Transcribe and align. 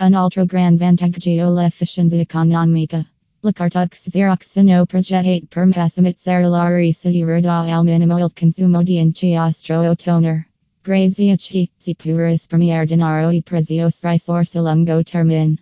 An 0.00 0.14
ultra 0.14 0.44
gran 0.44 0.76
vantaggio 0.76 1.50
l'efficienza 1.50 2.14
economica. 2.14 3.04
La 3.42 3.50
Cartux 3.50 4.06
Xerox 4.08 4.56
no 4.62 4.86
proget 4.86 5.50
per 5.50 5.66
passamit 5.72 6.16
cellulari 6.16 6.92
sicurata 6.92 7.68
al 7.68 7.84
minimo 7.84 8.16
il 8.16 8.30
consumo 8.32 8.84
di 8.84 9.00
inchiostro 9.00 9.96
toner. 9.96 10.46
Grazie 10.84 11.32
a 11.32 11.36
ci, 11.36 11.68
si 11.78 11.96
puris 11.96 12.46
premier 12.46 12.86
denaro 12.86 13.30
e 13.30 13.42
prezios 13.42 14.04
risorse 14.04 14.60
lungo 14.60 15.02
termin. 15.02 15.58